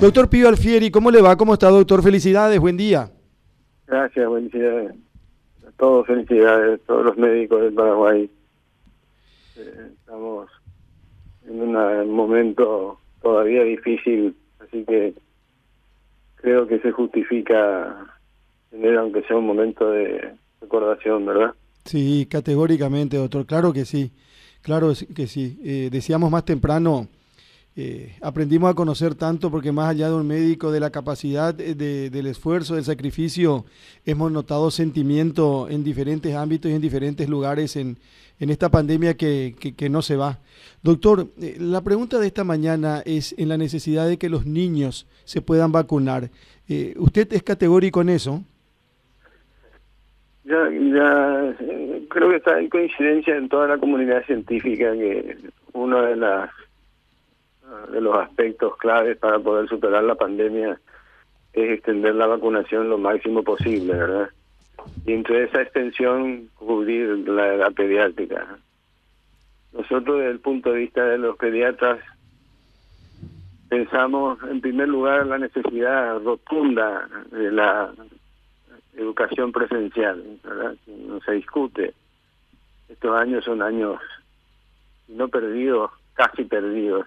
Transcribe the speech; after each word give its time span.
Doctor 0.00 0.30
Pío 0.30 0.48
Alfieri, 0.48 0.90
¿cómo 0.90 1.10
le 1.10 1.20
va? 1.20 1.36
¿Cómo 1.36 1.52
está, 1.52 1.68
doctor? 1.68 2.02
Felicidades, 2.02 2.58
buen 2.58 2.78
día. 2.78 3.10
Gracias, 3.86 4.32
felicidades. 4.32 4.92
A 5.68 5.70
todos 5.76 6.06
felicidades, 6.06 6.80
todos 6.86 7.04
los 7.04 7.18
médicos 7.18 7.60
del 7.60 7.74
Paraguay. 7.74 8.30
Eh, 9.56 9.90
estamos 9.92 10.48
en 11.46 11.60
un 11.60 12.14
momento 12.14 12.98
todavía 13.20 13.62
difícil, 13.62 14.34
así 14.60 14.84
que 14.84 15.12
creo 16.36 16.66
que 16.66 16.78
se 16.80 16.92
justifica 16.92 17.94
tener, 18.70 18.96
aunque 18.96 19.22
sea 19.24 19.36
un 19.36 19.46
momento 19.46 19.90
de 19.90 20.32
recordación, 20.62 21.26
¿verdad? 21.26 21.52
Sí, 21.84 22.26
categóricamente, 22.30 23.18
doctor. 23.18 23.44
Claro 23.44 23.74
que 23.74 23.84
sí. 23.84 24.12
Claro 24.62 24.92
que 25.14 25.26
sí. 25.26 25.60
Eh, 25.62 25.88
decíamos 25.92 26.30
más 26.30 26.46
temprano, 26.46 27.06
eh, 27.76 28.16
aprendimos 28.20 28.70
a 28.70 28.74
conocer 28.74 29.14
tanto 29.14 29.50
porque 29.50 29.70
más 29.70 29.90
allá 29.90 30.08
de 30.08 30.14
un 30.14 30.26
médico, 30.26 30.72
de 30.72 30.80
la 30.80 30.90
capacidad, 30.90 31.54
de, 31.54 32.10
del 32.10 32.26
esfuerzo, 32.26 32.74
del 32.74 32.84
sacrificio, 32.84 33.64
hemos 34.04 34.32
notado 34.32 34.70
sentimiento 34.70 35.68
en 35.68 35.84
diferentes 35.84 36.34
ámbitos 36.34 36.70
y 36.70 36.74
en 36.74 36.80
diferentes 36.80 37.28
lugares 37.28 37.76
en, 37.76 37.96
en 38.40 38.50
esta 38.50 38.70
pandemia 38.70 39.16
que, 39.16 39.54
que, 39.76 39.88
no 39.88 40.02
se 40.02 40.16
va. 40.16 40.38
Doctor, 40.82 41.28
eh, 41.40 41.56
la 41.60 41.82
pregunta 41.82 42.18
de 42.18 42.26
esta 42.26 42.42
mañana 42.42 43.02
es 43.04 43.34
en 43.38 43.48
la 43.48 43.56
necesidad 43.56 44.08
de 44.08 44.18
que 44.18 44.28
los 44.28 44.46
niños 44.46 45.06
se 45.24 45.40
puedan 45.40 45.72
vacunar. 45.72 46.30
¿Usted 46.96 47.32
es 47.32 47.42
categórico 47.42 48.00
en 48.00 48.10
eso? 48.10 48.44
Ya, 50.44 50.70
ya 50.70 51.56
creo 52.08 52.30
que 52.30 52.36
está 52.36 52.60
en 52.60 52.68
coincidencia 52.68 53.36
en 53.36 53.48
toda 53.48 53.66
la 53.66 53.78
comunidad 53.78 54.24
científica 54.24 54.92
que 54.92 55.36
uno 55.72 56.02
de 56.02 56.14
las 56.14 56.50
de 57.90 58.00
los 58.00 58.16
aspectos 58.16 58.76
claves 58.76 59.16
para 59.18 59.38
poder 59.38 59.68
superar 59.68 60.04
la 60.04 60.14
pandemia 60.14 60.80
es 61.52 61.70
extender 61.70 62.14
la 62.14 62.26
vacunación 62.26 62.88
lo 62.88 62.98
máximo 62.98 63.42
posible, 63.42 63.94
¿verdad? 63.94 64.30
Y 65.06 65.12
entre 65.12 65.44
esa 65.44 65.62
extensión 65.62 66.48
cubrir 66.54 67.08
la 67.28 67.54
edad 67.54 67.72
pediátrica. 67.72 68.58
Nosotros 69.72 70.18
desde 70.18 70.30
el 70.30 70.40
punto 70.40 70.72
de 70.72 70.78
vista 70.78 71.04
de 71.04 71.18
los 71.18 71.36
pediatras 71.36 72.00
pensamos 73.68 74.38
en 74.50 74.60
primer 74.60 74.88
lugar 74.88 75.26
la 75.26 75.38
necesidad 75.38 76.18
rotunda 76.20 77.08
de 77.30 77.52
la 77.52 77.92
educación 78.94 79.52
presencial, 79.52 80.22
¿verdad? 80.42 80.74
No 80.86 81.20
se 81.20 81.32
discute. 81.32 81.94
Estos 82.88 83.16
años 83.16 83.44
son 83.44 83.62
años 83.62 84.00
no 85.08 85.28
perdidos, 85.28 85.90
casi 86.14 86.44
perdidos 86.44 87.06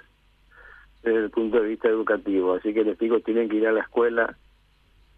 desde 1.04 1.26
el 1.26 1.30
punto 1.30 1.62
de 1.62 1.68
vista 1.68 1.90
educativo. 1.90 2.54
Así 2.54 2.74
que 2.74 2.84
los 2.84 2.98
chicos 2.98 3.24
tienen 3.24 3.50
que 3.50 3.58
ir 3.58 3.68
a 3.68 3.74
la 3.74 3.82
escuela. 3.82 4.36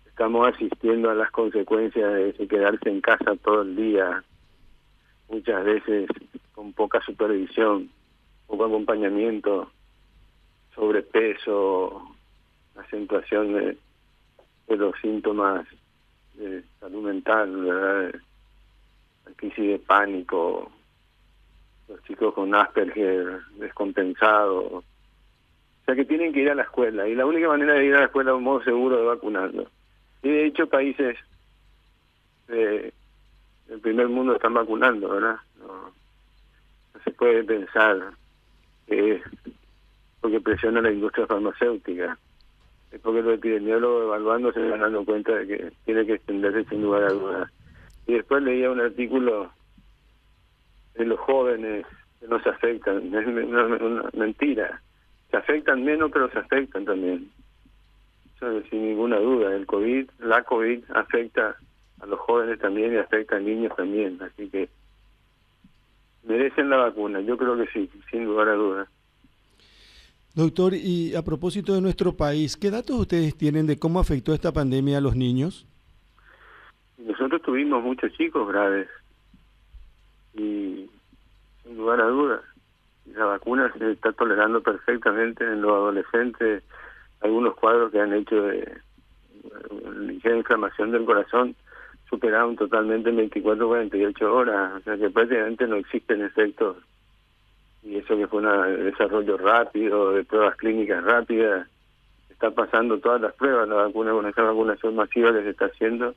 Estamos 0.05 0.47
asistiendo 0.53 1.09
a 1.09 1.15
las 1.15 1.31
consecuencias 1.31 2.13
de 2.13 2.47
quedarse 2.47 2.89
en 2.89 3.01
casa 3.01 3.35
todo 3.43 3.61
el 3.61 3.75
día, 3.75 4.23
muchas 5.29 5.63
veces 5.63 6.07
con 6.53 6.71
poca 6.73 7.01
supervisión, 7.01 7.89
poco 8.47 8.65
acompañamiento, 8.65 9.69
sobrepeso, 10.73 12.15
acentuación 12.75 13.53
de, 13.53 13.77
los 14.75 14.95
síntomas 15.01 15.67
de 16.35 16.63
salud 16.79 17.03
mental, 17.03 17.55
¿verdad? 17.57 18.15
Crisis 19.37 19.67
de 19.67 19.79
pánico, 19.79 20.71
los 21.87 22.01
chicos 22.03 22.33
con 22.33 22.53
Asperger 22.55 23.41
descompensados. 23.57 24.83
O 25.85 25.85
sea 25.85 25.95
que 25.95 26.05
tienen 26.05 26.33
que 26.33 26.41
ir 26.41 26.49
a 26.49 26.55
la 26.55 26.63
escuela 26.63 27.07
y 27.07 27.13
la 27.13 27.25
única 27.25 27.47
manera 27.47 27.73
de 27.73 27.85
ir 27.85 27.95
a 27.95 27.99
la 27.99 28.05
escuela 28.05 28.31
es 28.31 28.37
un 28.37 28.43
modo 28.43 28.63
seguro 28.63 28.97
de 28.97 29.05
vacunando. 29.05 29.69
Y 30.23 30.29
de 30.29 30.45
hecho 30.47 30.67
países 30.67 31.17
del 32.47 32.91
primer 33.81 34.07
mundo 34.07 34.35
están 34.35 34.55
vacunando, 34.55 35.09
¿verdad? 35.09 35.37
No, 35.59 35.91
se 37.03 37.11
puede 37.11 37.43
pensar 37.43 38.11
que 38.87 39.15
es 39.15 39.21
porque 40.21 40.41
presiona 40.41 40.81
la 40.81 40.91
industria 40.91 41.27
farmacéutica 41.27 42.17
es 42.95 43.01
porque 43.01 43.21
los 43.21 43.35
epidemiólogos 43.35 44.03
evaluando 44.03 44.53
se 44.53 44.69
van 44.69 44.79
dando 44.79 45.03
cuenta 45.03 45.35
de 45.35 45.47
que 45.47 45.71
tiene 45.83 46.05
que 46.05 46.13
extenderse 46.13 46.63
sin 46.69 46.81
lugar 46.81 47.03
a 47.03 47.11
dudas. 47.11 47.51
Y 48.07 48.13
después 48.13 48.41
leía 48.41 48.71
un 48.71 48.79
artículo 48.79 49.51
de 50.93 51.05
los 51.05 51.19
jóvenes 51.19 51.85
que 52.21 52.27
no 52.27 52.41
se 52.41 52.49
afectan, 52.49 53.13
es 53.13 53.27
una, 53.27 54.09
mentira. 54.13 54.81
Se 55.31 55.37
afectan 55.37 55.83
menos, 55.83 56.11
pero 56.11 56.29
se 56.29 56.39
afectan 56.39 56.85
también. 56.85 57.29
Eso 58.35 58.61
sin 58.69 58.87
ninguna 58.87 59.17
duda. 59.17 59.55
El 59.55 59.65
COVID, 59.65 60.09
la 60.19 60.43
COVID 60.43 60.83
afecta 60.93 61.55
a 62.01 62.05
los 62.05 62.19
jóvenes 62.19 62.59
también 62.59 62.93
y 62.93 62.97
afecta 62.97 63.37
a 63.37 63.39
niños 63.39 63.75
también. 63.75 64.21
Así 64.21 64.49
que 64.49 64.69
merecen 66.23 66.69
la 66.69 66.77
vacuna. 66.77 67.21
Yo 67.21 67.37
creo 67.37 67.57
que 67.57 67.67
sí, 67.67 67.89
sin 68.11 68.25
lugar 68.25 68.49
a 68.49 68.55
dudas. 68.55 68.89
Doctor, 70.35 70.73
y 70.73 71.15
a 71.15 71.21
propósito 71.21 71.73
de 71.73 71.81
nuestro 71.81 72.11
país, 72.11 72.57
¿qué 72.57 72.69
datos 72.69 72.99
ustedes 72.99 73.37
tienen 73.37 73.67
de 73.67 73.79
cómo 73.79 74.01
afectó 74.01 74.33
esta 74.33 74.51
pandemia 74.51 74.97
a 74.97 75.01
los 75.01 75.15
niños? 75.15 75.65
Nosotros 76.97 77.41
tuvimos 77.41 77.81
muchos 77.81 78.11
chicos 78.13 78.45
graves 78.49 78.89
y 80.33 80.89
sin 81.63 81.77
lugar 81.77 82.01
a 82.01 82.07
dudas, 82.07 82.41
la 83.13 83.25
vacuna 83.25 83.71
se 83.77 83.91
está 83.91 84.11
tolerando 84.11 84.61
perfectamente 84.61 85.43
en 85.43 85.61
los 85.61 85.71
adolescentes. 85.71 86.63
Algunos 87.21 87.55
cuadros 87.55 87.91
que 87.91 87.99
han 87.99 88.13
hecho 88.13 88.41
de 88.41 88.79
ligera 89.99 90.37
inflamación 90.37 90.91
del 90.91 91.05
corazón 91.05 91.55
superaron 92.09 92.55
totalmente 92.55 93.09
en 93.09 93.17
24 93.17 93.67
48 93.67 94.35
horas, 94.35 94.73
o 94.73 94.79
sea 94.81 94.97
que 94.97 95.09
prácticamente 95.09 95.67
no 95.67 95.75
existen 95.75 96.23
efectos 96.23 96.77
y 97.85 97.97
eso 97.97 98.17
que 98.17 98.27
fue 98.27 98.41
un 98.41 98.83
desarrollo 98.83 99.37
rápido, 99.37 100.11
de 100.13 100.23
pruebas 100.23 100.55
clínicas 100.55 101.03
rápidas, 101.03 101.67
está 102.29 102.49
pasando 102.49 102.99
todas 102.99 103.21
las 103.21 103.33
pruebas, 103.33 103.69
la 103.69 103.75
vacuna 103.75 104.11
con 104.11 104.25
esa 104.25 104.41
vacunación 104.41 104.95
masiva 104.95 105.31
que 105.31 105.43
se 105.43 105.51
está 105.51 105.65
haciendo, 105.65 106.15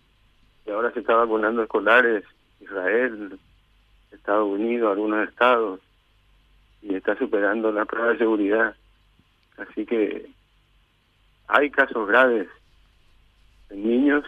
y 0.66 0.70
ahora 0.70 0.90
se 0.92 1.00
está 1.00 1.14
vacunando 1.14 1.62
escolares, 1.62 2.24
Israel, 2.60 3.38
Estados 4.10 4.48
Unidos, 4.48 4.92
algunos 4.92 5.28
estados, 5.28 5.80
y 6.82 6.94
está 6.94 7.16
superando 7.16 7.72
la 7.72 7.84
prueba 7.84 8.12
de 8.12 8.18
seguridad. 8.18 8.74
Así 9.56 9.84
que 9.84 10.30
hay 11.48 11.70
casos 11.70 12.06
graves 12.06 12.48
en 13.70 13.88
niños, 13.88 14.24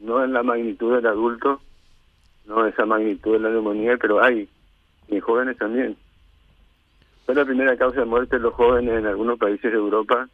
no 0.00 0.22
en 0.22 0.32
la 0.32 0.42
magnitud 0.42 0.94
del 0.94 1.06
adulto, 1.06 1.60
no 2.46 2.66
esa 2.66 2.84
magnitud 2.84 3.32
de 3.32 3.40
la 3.40 3.48
neumonía, 3.48 3.96
pero 3.96 4.22
hay, 4.22 4.48
en 5.08 5.20
jóvenes 5.20 5.56
también. 5.56 5.96
Fue 7.24 7.34
la 7.34 7.44
primera 7.44 7.76
causa 7.76 8.00
de 8.00 8.06
muerte 8.06 8.36
de 8.36 8.42
los 8.42 8.54
jóvenes 8.54 8.98
en 8.98 9.06
algunos 9.06 9.38
países 9.38 9.72
de 9.72 9.78
Europa, 9.78 10.28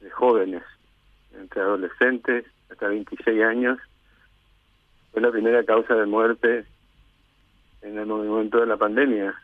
de 0.00 0.10
jóvenes, 0.10 0.62
entre 1.34 1.62
adolescentes 1.62 2.44
hasta 2.70 2.88
26 2.88 3.42
años. 3.42 3.78
Fue 5.12 5.22
la 5.22 5.30
primera 5.30 5.64
causa 5.64 5.94
de 5.94 6.04
muerte 6.04 6.66
en 7.80 7.98
el 7.98 8.06
momento 8.06 8.60
de 8.60 8.66
la 8.66 8.76
pandemia, 8.76 9.34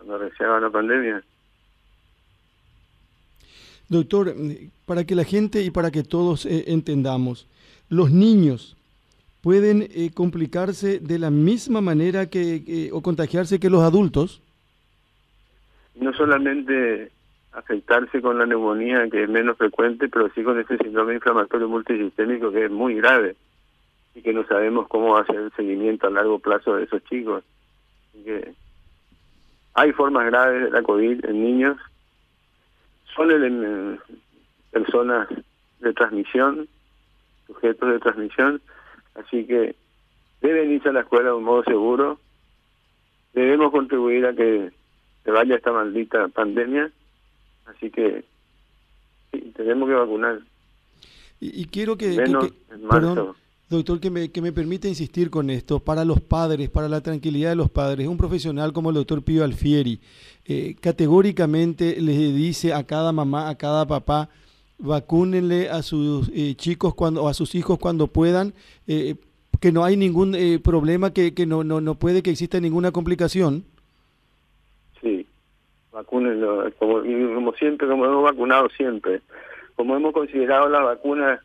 cuando 0.00 0.18
reciaba 0.18 0.60
la 0.60 0.70
pandemia. 0.70 1.22
Doctor, 3.88 4.34
para 4.86 5.04
que 5.04 5.14
la 5.14 5.24
gente 5.24 5.62
y 5.62 5.70
para 5.70 5.90
que 5.90 6.02
todos 6.02 6.46
eh, 6.46 6.64
entendamos, 6.68 7.48
los 7.88 8.10
niños 8.10 8.76
pueden 9.40 9.82
eh, 9.82 10.10
complicarse 10.14 11.00
de 11.00 11.18
la 11.18 11.30
misma 11.30 11.80
manera 11.80 12.26
que 12.26 12.90
o 12.92 13.02
contagiarse 13.02 13.58
que 13.58 13.70
los 13.70 13.82
adultos 13.82 14.42
no 16.00 16.12
solamente 16.14 17.10
afectarse 17.52 18.20
con 18.20 18.38
la 18.38 18.46
neumonía, 18.46 19.08
que 19.10 19.24
es 19.24 19.28
menos 19.28 19.56
frecuente, 19.56 20.08
pero 20.08 20.30
sí 20.34 20.42
con 20.42 20.58
este 20.58 20.78
síndrome 20.78 21.14
inflamatorio 21.14 21.68
multisistémico 21.68 22.50
que 22.50 22.66
es 22.66 22.70
muy 22.70 22.94
grave 22.94 23.36
y 24.14 24.22
que 24.22 24.32
no 24.32 24.44
sabemos 24.46 24.88
cómo 24.88 25.16
hacer 25.16 25.36
el 25.36 25.52
seguimiento 25.52 26.06
a 26.06 26.10
largo 26.10 26.38
plazo 26.38 26.76
de 26.76 26.84
esos 26.84 27.04
chicos. 27.04 27.44
que 28.24 28.54
hay 29.80 29.92
formas 29.92 30.26
graves 30.26 30.64
de 30.64 30.70
la 30.70 30.82
COVID 30.82 31.24
en 31.24 31.42
niños, 31.42 31.78
son 33.16 33.30
en 33.30 33.98
personas 34.70 35.26
de 35.80 35.94
transmisión, 35.94 36.68
sujetos 37.46 37.90
de 37.90 37.98
transmisión, 37.98 38.60
así 39.14 39.46
que 39.46 39.74
deben 40.42 40.70
irse 40.70 40.90
a 40.90 40.92
la 40.92 41.00
escuela 41.00 41.30
de 41.30 41.36
un 41.36 41.44
modo 41.44 41.64
seguro, 41.64 42.20
debemos 43.32 43.70
contribuir 43.70 44.26
a 44.26 44.34
que 44.34 44.70
se 45.24 45.30
vaya 45.30 45.56
esta 45.56 45.72
maldita 45.72 46.28
pandemia. 46.28 46.90
Así 47.64 47.90
que 47.90 48.24
sí, 49.32 49.52
tenemos 49.56 49.88
que 49.88 49.94
vacunar. 49.94 50.40
Y, 51.40 51.64
quiero 51.66 51.96
que, 51.96 52.16
perdón, 52.16 53.34
doctor, 53.70 54.00
que 54.00 54.10
me, 54.10 54.30
que 54.30 54.42
me 54.42 54.52
permita 54.52 54.88
insistir 54.88 55.30
con 55.30 55.48
esto, 55.48 55.78
para 55.78 56.04
los 56.04 56.20
padres, 56.20 56.68
para 56.68 56.88
la 56.88 57.00
tranquilidad 57.00 57.50
de 57.50 57.56
los 57.56 57.70
padres, 57.70 58.08
un 58.08 58.16
profesional 58.16 58.72
como 58.72 58.90
el 58.90 58.96
doctor 58.96 59.22
Pío 59.22 59.44
Alfieri, 59.44 60.00
eh, 60.44 60.74
categóricamente 60.80 62.00
le 62.00 62.12
dice 62.32 62.74
a 62.74 62.84
cada 62.84 63.12
mamá, 63.12 63.48
a 63.48 63.54
cada 63.56 63.86
papá, 63.86 64.28
vacúnenle 64.78 65.70
a 65.70 65.82
sus 65.82 66.30
eh, 66.34 66.54
chicos 66.56 66.94
cuando, 66.94 67.22
o 67.22 67.28
a 67.28 67.34
sus 67.34 67.54
hijos 67.54 67.78
cuando 67.78 68.08
puedan, 68.08 68.54
eh, 68.88 69.14
que 69.60 69.70
no 69.70 69.84
hay 69.84 69.96
ningún 69.96 70.34
eh, 70.34 70.58
problema, 70.58 71.12
que, 71.12 71.32
que 71.32 71.46
no, 71.46 71.62
no, 71.62 71.80
no 71.80 71.94
puede 71.94 72.22
que 72.22 72.30
exista 72.30 72.58
ninguna 72.60 72.90
complicación. 72.90 73.64
Sí, 75.00 75.26
vacúnenlo, 75.92 76.72
como, 76.78 77.02
como 77.34 77.52
siempre, 77.54 77.86
como 77.86 78.04
hemos 78.04 78.24
vacunado 78.24 78.68
siempre, 78.76 79.20
como 79.76 79.96
hemos 79.96 80.12
considerado 80.12 80.68
la 80.68 80.80
vacuna 80.80 81.40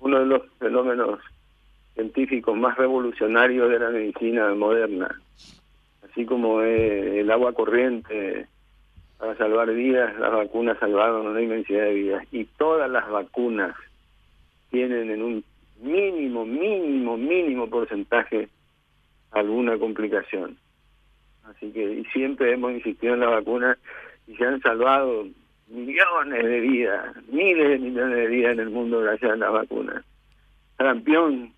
uno 0.00 0.18
de 0.18 0.26
los 0.26 0.42
fenómenos 0.58 1.20
científicos 1.94 2.56
más 2.56 2.76
revolucionarios 2.76 3.70
de 3.70 3.78
la 3.78 3.90
medicina 3.90 4.52
moderna, 4.54 5.20
así 6.08 6.24
como 6.24 6.60
el 6.60 7.30
agua 7.30 7.52
corriente 7.52 8.46
para 9.18 9.36
salvar 9.36 9.72
vidas, 9.72 10.18
las 10.18 10.32
vacunas 10.32 10.78
salvaron 10.78 11.26
una 11.26 11.40
inmensidad 11.40 11.84
de 11.84 11.94
vidas 11.94 12.26
y 12.32 12.44
todas 12.44 12.90
las 12.90 13.08
vacunas 13.08 13.74
tienen 14.70 15.10
en 15.10 15.22
un 15.22 15.44
mínimo, 15.80 16.44
mínimo, 16.44 17.16
mínimo 17.16 17.68
porcentaje 17.68 18.48
alguna 19.30 19.78
complicación. 19.78 20.56
Así 21.44 21.70
que 21.72 21.82
y 21.84 22.04
siempre 22.06 22.52
hemos 22.52 22.72
insistido 22.72 23.14
en 23.14 23.20
la 23.20 23.28
vacuna 23.28 23.78
y 24.26 24.34
se 24.36 24.44
han 24.44 24.60
salvado 24.60 25.26
millones 25.68 26.44
de 26.44 26.60
vidas, 26.60 27.16
miles 27.28 27.68
de 27.68 27.78
millones 27.78 28.16
de 28.16 28.26
vidas 28.26 28.52
en 28.54 28.60
el 28.60 28.70
mundo 28.70 29.00
gracias 29.00 29.32
a 29.32 29.36
la 29.36 29.50
vacuna. 29.50 30.04
Sarampión. 30.76 31.52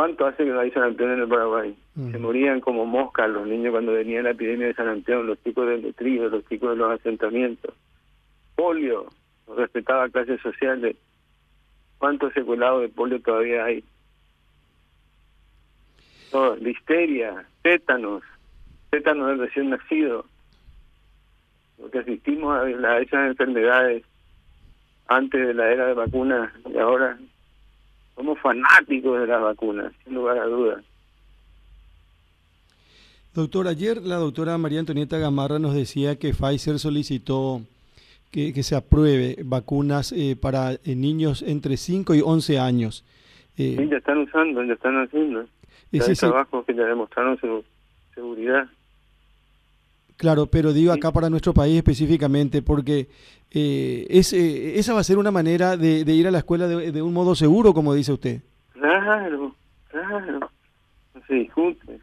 ¿Cuánto 0.00 0.24
hace 0.24 0.44
que 0.44 0.50
no 0.50 0.60
hay 0.60 0.70
sarampión 0.70 1.10
en 1.10 1.20
el 1.20 1.28
Paraguay? 1.28 1.76
Se 2.10 2.18
morían 2.18 2.62
como 2.62 2.86
moscas 2.86 3.28
los 3.28 3.46
niños 3.46 3.72
cuando 3.72 3.92
venía 3.92 4.22
la 4.22 4.30
epidemia 4.30 4.68
de 4.68 4.72
sarampión, 4.72 5.26
los 5.26 5.38
chicos 5.44 5.68
del 5.68 5.94
trío, 5.94 6.30
los 6.30 6.42
chicos 6.48 6.70
de 6.70 6.76
los 6.76 6.98
asentamientos. 6.98 7.74
Polio, 8.56 9.10
no 9.46 9.56
respetaba 9.56 10.08
clases 10.08 10.40
sociales. 10.40 10.96
¿Cuántos 11.98 12.32
seculados 12.32 12.80
de 12.80 12.88
polio 12.88 13.20
todavía 13.20 13.66
hay? 13.66 13.84
Todo, 16.30 16.56
listeria, 16.56 17.44
tétanos, 17.60 18.22
tétanos 18.88 19.28
del 19.28 19.40
recién 19.40 19.68
nacido. 19.68 20.24
Porque 21.78 21.98
asistimos 21.98 22.56
a, 22.56 22.62
a 22.62 23.00
esas 23.00 23.28
enfermedades 23.28 24.02
antes 25.08 25.46
de 25.46 25.52
la 25.52 25.70
era 25.70 25.88
de 25.88 25.92
vacunas 25.92 26.50
y 26.72 26.78
ahora 26.78 27.18
somos 28.20 28.38
fanáticos 28.40 29.18
de 29.18 29.26
las 29.26 29.40
vacunas, 29.40 29.92
sin 30.04 30.14
lugar 30.14 30.36
a 30.36 30.44
dudas. 30.44 30.84
Doctor, 33.34 33.66
ayer 33.66 34.02
la 34.02 34.16
doctora 34.16 34.58
María 34.58 34.80
Antonieta 34.80 35.16
Gamarra 35.16 35.58
nos 35.58 35.74
decía 35.74 36.18
que 36.18 36.34
Pfizer 36.34 36.78
solicitó 36.78 37.62
que, 38.30 38.52
que 38.52 38.62
se 38.62 38.76
apruebe 38.76 39.36
vacunas 39.42 40.12
eh, 40.12 40.36
para 40.36 40.72
eh, 40.72 40.94
niños 40.94 41.42
entre 41.42 41.78
5 41.78 42.14
y 42.14 42.20
11 42.20 42.58
años. 42.58 43.06
Eh, 43.56 43.76
sí, 43.78 43.88
ya 43.88 43.96
están 43.96 44.18
usando, 44.18 44.62
ya 44.64 44.74
están 44.74 45.02
haciendo. 45.02 45.46
Ya 45.90 46.04
hay 46.04 46.14
trabajos 46.14 46.66
que 46.66 46.74
ya 46.74 46.84
demostraron 46.84 47.38
su 47.38 47.64
seguridad. 48.14 48.68
Claro, 50.20 50.48
pero 50.48 50.74
digo 50.74 50.92
acá 50.92 51.12
para 51.12 51.30
nuestro 51.30 51.54
país 51.54 51.78
específicamente, 51.78 52.60
porque 52.60 53.06
eh, 53.50 54.06
es, 54.10 54.34
eh, 54.34 54.78
esa 54.78 54.92
va 54.92 55.00
a 55.00 55.02
ser 55.02 55.16
una 55.16 55.30
manera 55.30 55.78
de, 55.78 56.04
de 56.04 56.12
ir 56.12 56.28
a 56.28 56.30
la 56.30 56.40
escuela 56.40 56.68
de, 56.68 56.92
de, 56.92 57.00
un 57.00 57.14
modo 57.14 57.34
seguro, 57.34 57.72
como 57.72 57.94
dice 57.94 58.12
usted. 58.12 58.42
Claro, 58.74 59.56
claro, 59.88 60.40
no 61.14 61.22
se 61.26 61.34
discute. 61.36 62.00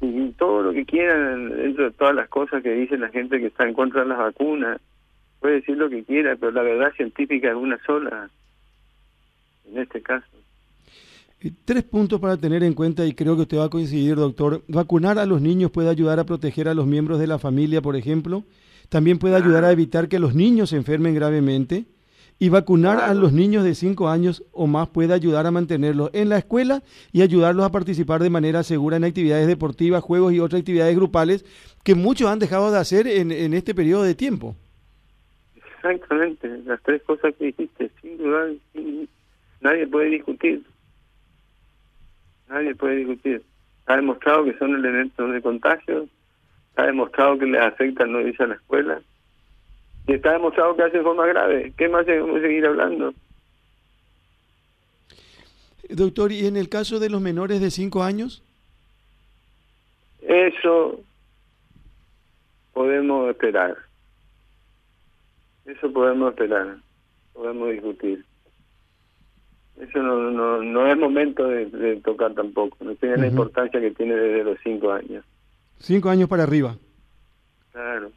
Y 0.00 0.30
todo 0.38 0.62
lo 0.62 0.72
que 0.72 0.84
quieran 0.84 1.48
dentro 1.48 1.86
de 1.86 1.90
todas 1.90 2.14
las 2.14 2.28
cosas 2.28 2.62
que 2.62 2.70
dice 2.70 2.96
la 2.96 3.08
gente 3.08 3.40
que 3.40 3.46
está 3.46 3.66
en 3.66 3.74
contra 3.74 4.02
de 4.02 4.08
las 4.10 4.18
vacunas, 4.18 4.80
puede 5.40 5.54
decir 5.54 5.76
lo 5.76 5.90
que 5.90 6.04
quiera, 6.04 6.36
pero 6.36 6.52
la 6.52 6.62
verdad 6.62 6.92
científica 6.92 7.48
es 7.48 7.56
una 7.56 7.82
sola, 7.84 8.30
en 9.68 9.76
este 9.76 10.00
caso. 10.02 10.28
Tres 11.64 11.84
puntos 11.84 12.20
para 12.20 12.36
tener 12.36 12.62
en 12.62 12.74
cuenta 12.74 13.06
y 13.06 13.14
creo 13.14 13.34
que 13.34 13.42
usted 13.42 13.58
va 13.58 13.64
a 13.64 13.70
coincidir, 13.70 14.16
doctor. 14.16 14.62
Vacunar 14.68 15.18
a 15.18 15.24
los 15.24 15.40
niños 15.40 15.70
puede 15.70 15.88
ayudar 15.88 16.20
a 16.20 16.24
proteger 16.24 16.68
a 16.68 16.74
los 16.74 16.86
miembros 16.86 17.18
de 17.18 17.26
la 17.26 17.38
familia, 17.38 17.80
por 17.80 17.96
ejemplo. 17.96 18.44
También 18.90 19.18
puede 19.18 19.36
ayudar 19.36 19.64
a 19.64 19.72
evitar 19.72 20.08
que 20.08 20.18
los 20.18 20.34
niños 20.34 20.70
se 20.70 20.76
enfermen 20.76 21.14
gravemente. 21.14 21.86
Y 22.38 22.50
vacunar 22.50 22.98
a 22.98 23.14
los 23.14 23.32
niños 23.32 23.64
de 23.64 23.74
5 23.74 24.08
años 24.08 24.44
o 24.52 24.66
más 24.66 24.88
puede 24.88 25.14
ayudar 25.14 25.46
a 25.46 25.50
mantenerlos 25.50 26.10
en 26.12 26.28
la 26.30 26.38
escuela 26.38 26.82
y 27.12 27.22
ayudarlos 27.22 27.64
a 27.64 27.72
participar 27.72 28.22
de 28.22 28.30
manera 28.30 28.62
segura 28.62 28.96
en 28.96 29.04
actividades 29.04 29.46
deportivas, 29.46 30.02
juegos 30.02 30.32
y 30.32 30.40
otras 30.40 30.60
actividades 30.60 30.96
grupales 30.96 31.44
que 31.84 31.94
muchos 31.94 32.28
han 32.28 32.38
dejado 32.38 32.70
de 32.70 32.78
hacer 32.78 33.06
en, 33.06 33.30
en 33.30 33.52
este 33.52 33.74
periodo 33.74 34.04
de 34.04 34.14
tiempo. 34.14 34.56
Exactamente, 35.76 36.48
las 36.64 36.82
tres 36.82 37.02
cosas 37.02 37.34
que 37.38 37.46
dijiste, 37.46 37.90
sin 38.00 38.16
duda, 38.18 38.46
nadie 39.60 39.86
puede 39.86 40.08
discutir 40.08 40.62
nadie 42.50 42.74
puede 42.74 42.96
discutir. 42.96 43.42
Ha 43.86 43.96
demostrado 43.96 44.44
que 44.44 44.58
son 44.58 44.74
elementos 44.74 45.32
de 45.32 45.40
contagio, 45.40 46.08
ha 46.76 46.84
demostrado 46.84 47.38
que 47.38 47.46
les 47.46 47.60
afecta 47.60 48.04
no 48.06 48.20
irse 48.20 48.42
a 48.42 48.48
la 48.48 48.54
escuela, 48.54 49.00
y 50.06 50.14
está 50.14 50.32
demostrado 50.32 50.76
que 50.76 50.82
hace 50.82 51.00
forma 51.02 51.26
grave. 51.26 51.72
¿Qué 51.76 51.88
más 51.88 52.06
debemos 52.06 52.40
seguir 52.40 52.66
hablando? 52.66 53.14
Doctor, 55.88 56.30
¿y 56.30 56.46
en 56.46 56.56
el 56.56 56.68
caso 56.68 57.00
de 57.00 57.10
los 57.10 57.20
menores 57.20 57.60
de 57.60 57.70
5 57.70 58.02
años? 58.02 58.42
Eso 60.22 61.00
podemos 62.72 63.30
esperar. 63.30 63.76
Eso 65.64 65.92
podemos 65.92 66.30
esperar. 66.30 66.76
Podemos 67.32 67.70
discutir 67.70 68.24
eso 69.80 70.02
no, 70.02 70.30
no, 70.30 70.62
no 70.62 70.86
es 70.86 70.96
momento 70.96 71.46
de, 71.46 72.00
tocar 72.04 72.34
tampoco, 72.34 72.76
no 72.84 72.94
tiene 72.94 73.16
la 73.16 73.26
importancia 73.26 73.80
que 73.80 73.90
tiene 73.92 74.14
desde 74.14 74.44
los 74.44 74.58
cinco 74.62 74.92
años. 74.92 75.24
Cinco 75.78 76.10
años 76.10 76.28
para 76.28 76.42
arriba. 76.42 76.76
Claro. 77.72 78.10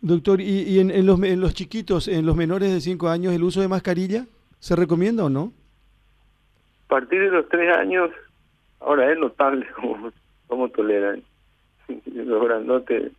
Doctor, 0.00 0.40
¿y, 0.40 0.62
y 0.62 0.80
en, 0.80 0.90
en, 0.90 1.06
los, 1.06 1.22
en 1.22 1.40
los 1.40 1.54
chiquitos, 1.54 2.08
en 2.08 2.26
los 2.26 2.36
menores 2.36 2.72
de 2.72 2.80
cinco 2.80 3.08
años, 3.08 3.32
el 3.32 3.42
uso 3.42 3.60
de 3.60 3.68
mascarilla 3.68 4.26
se 4.58 4.76
recomienda 4.76 5.24
o 5.24 5.30
no? 5.30 5.52
A 6.86 6.88
partir 6.88 7.20
de 7.20 7.30
los 7.30 7.48
tres 7.48 7.74
años, 7.74 8.10
ahora 8.80 9.10
es 9.10 9.18
notable 9.18 9.66
cómo, 9.76 10.12
cómo 10.46 10.68
toleran. 10.68 11.22
Los 12.14 12.44
grandotes 12.44 13.12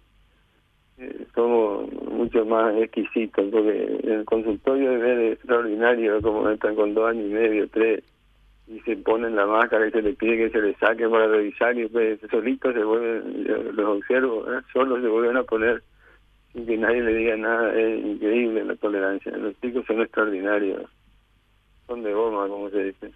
somos 1.36 1.92
mucho 2.12 2.46
más 2.46 2.76
exquisitos, 2.78 3.46
porque 3.52 4.00
el 4.04 4.26
consultorio 4.26 4.98
ver 5.00 5.34
extraordinario 5.34 6.22
como 6.22 6.50
están 6.50 6.75
con 6.75 6.94
dos 6.94 7.10
años 7.10 7.25
y 7.30 7.34
medio, 7.34 7.68
tres, 7.70 8.04
y 8.68 8.80
se 8.80 8.96
ponen 8.98 9.36
la 9.36 9.46
máscara 9.46 9.88
y 9.88 9.92
se 9.92 10.01
les 10.01 10.15
pide 10.15 10.38
que 10.38 10.50
se 10.50 10.62
les 10.62 10.77
saque 10.77 11.08
para 11.08 11.27
revisar 11.27 11.77
y 11.77 11.84
después 11.84 12.20
solitos 12.32 12.74
se 12.74 12.84
vuelven, 12.84 13.75
los 13.75 13.98
observo, 13.98 14.46
¿eh? 14.51 14.62
solos 14.74 15.01
se 15.01 15.08
vuelven 15.08 15.38
a 15.38 15.44
poner 15.44 15.84
sin 16.54 16.65
que 16.65 16.77
nadie 16.77 17.01
le 17.01 17.13
diga 17.13 17.36
nada, 17.36 17.75
es 17.75 18.04
increíble 18.04 18.63
la 18.63 18.75
tolerancia, 18.77 19.32
los 19.38 19.60
chicos 19.60 19.86
son 19.86 20.01
extraordinarios, 20.01 20.89
son 21.86 22.01
de 22.01 22.13
goma 22.13 22.48
como 22.48 22.70
se 22.70 22.86
dice. 22.86 23.12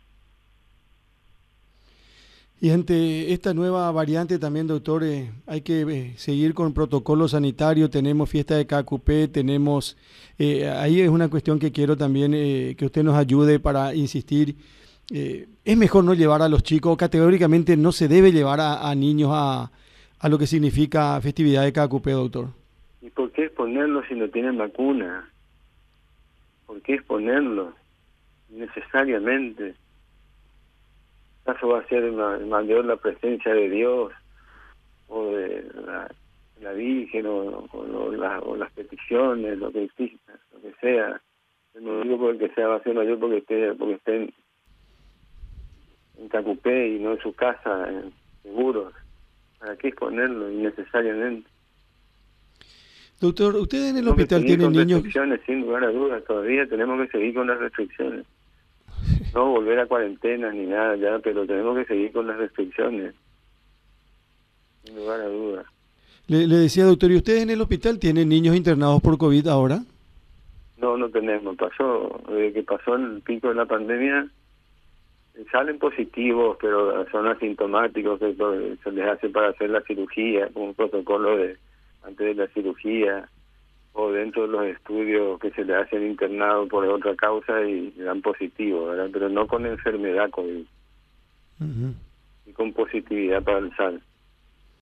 Y 2.61 2.71
ante 2.71 3.31
esta 3.31 3.53
nueva 3.53 3.89
variante 3.91 4.37
también, 4.37 4.67
doctor, 4.67 5.03
eh, 5.05 5.31
hay 5.47 5.61
que 5.61 5.81
eh, 5.81 6.13
seguir 6.17 6.53
con 6.53 6.73
protocolo 6.73 7.29
sanitario, 7.29 7.89
tenemos 7.89 8.29
fiesta 8.29 8.55
de 8.57 8.67
KQP, 8.67 9.31
tenemos, 9.31 9.95
eh, 10.37 10.67
ahí 10.67 10.99
es 10.99 11.09
una 11.09 11.29
cuestión 11.29 11.57
que 11.57 11.71
quiero 11.71 11.95
también 11.95 12.33
eh, 12.33 12.75
que 12.77 12.85
usted 12.85 13.03
nos 13.03 13.15
ayude 13.15 13.61
para 13.61 13.95
insistir. 13.95 14.55
Eh, 15.11 15.47
es 15.63 15.77
mejor 15.77 16.03
no 16.03 16.13
llevar 16.13 16.41
a 16.41 16.49
los 16.49 16.61
chicos, 16.61 16.97
categóricamente 16.97 17.77
no 17.77 17.93
se 17.93 18.09
debe 18.09 18.33
llevar 18.33 18.59
a, 18.59 18.89
a 18.89 18.93
niños 18.93 19.31
a, 19.33 19.71
a, 20.19 20.29
lo 20.29 20.37
que 20.37 20.45
significa 20.45 21.19
festividad 21.21 21.63
de 21.63 21.71
KQP, 21.71 22.07
doctor. 22.07 22.47
¿Y 23.01 23.09
por 23.09 23.31
qué 23.31 23.45
exponerlos 23.45 24.05
si 24.09 24.15
no 24.15 24.27
tienen 24.29 24.57
vacuna? 24.57 25.29
¿Por 26.67 26.81
qué 26.81 26.95
exponerlos 26.95 27.73
necesariamente? 28.49 29.75
Caso 31.53 31.67
va 31.69 31.79
a 31.79 31.87
ser 31.87 32.11
mayor 32.11 32.85
la 32.85 32.97
presencia 32.97 33.53
de 33.53 33.69
Dios 33.69 34.11
o 35.07 35.25
de 35.31 35.65
la, 35.85 36.11
la 36.61 36.73
Virgen 36.73 37.25
o, 37.25 37.67
o, 37.71 38.11
la, 38.11 38.39
o, 38.39 38.55
las 38.55 38.71
peticiones, 38.73 39.57
lo 39.57 39.71
que 39.71 39.85
exista, 39.85 40.33
lo 40.53 40.61
que 40.61 40.73
sea. 40.79 41.21
No 41.79 42.01
digo 42.01 42.19
porque 42.19 42.49
sea 42.49 42.67
va 42.67 42.75
a 42.75 42.83
ser 42.83 42.93
mayor 42.93 43.19
porque 43.19 43.37
esté, 43.37 43.73
porque 43.73 43.95
esté 43.95 44.15
en, 44.15 44.33
en 46.17 46.29
Cacupé 46.29 46.89
y 46.89 46.99
no 46.99 47.13
en 47.13 47.19
su 47.19 47.33
casa, 47.33 47.89
en, 47.89 48.13
seguros. 48.43 48.93
¿Para 49.59 49.75
qué 49.75 49.89
exponerlo 49.89 50.49
innecesariamente? 50.51 51.49
Doctor, 53.19 53.55
¿usted 53.55 53.89
en 53.89 53.97
el 53.97 54.07
hospital 54.07 54.45
tienen 54.45 54.71
niños? 54.71 55.03
restricciones, 55.03 55.41
sin 55.45 55.61
lugar 55.61 55.83
a 55.83 55.91
dudas, 55.91 56.23
todavía 56.23 56.65
tenemos 56.67 57.01
que 57.01 57.17
seguir 57.17 57.33
con 57.33 57.47
las 57.47 57.59
restricciones 57.59 58.25
no 59.33 59.51
volver 59.51 59.79
a 59.79 59.85
cuarentena 59.85 60.51
ni 60.51 60.65
nada 60.65 60.95
ya, 60.95 61.19
pero 61.19 61.45
tenemos 61.45 61.77
que 61.77 61.85
seguir 61.85 62.11
con 62.11 62.27
las 62.27 62.37
restricciones, 62.37 63.15
sin 64.83 64.95
lugar 64.95 65.21
a 65.21 65.27
dudas. 65.27 65.65
Le, 66.27 66.47
le 66.47 66.55
decía, 66.57 66.85
doctor, 66.85 67.11
¿y 67.11 67.17
ustedes 67.17 67.43
en 67.43 67.49
el 67.49 67.61
hospital 67.61 67.99
tienen 67.99 68.29
niños 68.29 68.55
internados 68.55 69.01
por 69.01 69.17
COVID 69.17 69.47
ahora? 69.47 69.81
No, 70.77 70.95
no 70.95 71.09
tenemos. 71.09 71.55
Pasó, 71.57 72.21
desde 72.29 72.53
que 72.53 72.63
pasó 72.63 72.95
el 72.95 73.21
pico 73.21 73.49
de 73.49 73.55
la 73.55 73.65
pandemia, 73.65 74.29
salen 75.51 75.79
positivos, 75.79 76.57
pero 76.61 77.09
son 77.09 77.27
asintomáticos, 77.27 78.19
que 78.19 78.35
se 78.83 78.91
les 78.91 79.07
hace 79.07 79.29
para 79.29 79.49
hacer 79.49 79.69
la 79.69 79.81
cirugía, 79.81 80.49
un 80.55 80.73
protocolo 80.73 81.37
de 81.37 81.57
antes 82.03 82.27
de 82.27 82.35
la 82.35 82.47
cirugía, 82.53 83.29
o 83.93 84.11
dentro 84.11 84.43
de 84.43 84.47
los 84.49 84.65
estudios 84.65 85.39
que 85.39 85.51
se 85.51 85.63
le 85.63 85.75
hacen 85.75 86.05
internado 86.05 86.67
por 86.67 86.85
otra 86.85 87.15
causa 87.15 87.63
y 87.63 87.91
dan 87.91 88.21
positivo, 88.21 88.87
¿verdad? 88.87 89.09
Pero 89.11 89.29
no 89.29 89.47
con 89.47 89.65
enfermedad 89.65 90.29
COVID. 90.29 90.65
Y 92.45 92.53
con 92.53 92.73
positividad 92.73 93.43
para 93.43 93.59
el 93.59 93.75
SAL. 93.75 94.01